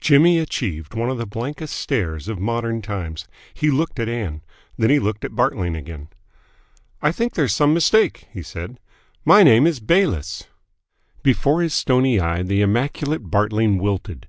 Jimmy 0.00 0.38
achieved 0.38 0.94
one 0.94 1.10
of 1.10 1.18
the 1.18 1.26
blankest 1.26 1.74
stares 1.74 2.28
of 2.28 2.38
modern 2.38 2.80
times. 2.80 3.26
He 3.52 3.72
looked 3.72 3.98
at 3.98 4.08
Ann. 4.08 4.40
Then 4.76 4.88
he 4.88 5.00
looked 5.00 5.24
at 5.24 5.34
Bartling 5.34 5.74
again. 5.76 6.10
"I 7.02 7.10
think 7.10 7.34
there's 7.34 7.54
some 7.54 7.74
mistake," 7.74 8.28
he 8.32 8.40
said. 8.44 8.78
"My 9.24 9.42
name 9.42 9.66
is 9.66 9.80
Bayliss." 9.80 10.44
Before 11.24 11.60
his 11.60 11.74
stony 11.74 12.20
eye 12.20 12.44
the 12.44 12.60
immaculate 12.62 13.32
Bartling 13.32 13.78
wilted. 13.80 14.28